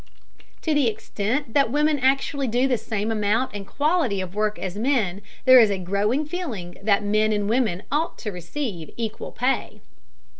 To 0.63 0.73
the 0.73 0.87
extent 0.87 1.53
that 1.53 1.71
women 1.71 1.99
actually 1.99 2.47
do 2.47 2.67
the 2.67 2.79
same 2.79 3.11
amount 3.11 3.51
and 3.53 3.67
quality 3.67 4.19
of 4.19 4.33
work 4.33 4.57
as 4.57 4.75
men, 4.75 5.21
there 5.45 5.59
is 5.59 5.69
a 5.69 5.77
growing 5.77 6.25
feeling 6.25 6.75
that 6.81 7.03
men 7.03 7.31
and 7.31 7.47
women 7.47 7.83
ought 7.91 8.17
to 8.17 8.31
receive 8.31 8.89
equal 8.97 9.31
pay. 9.31 9.79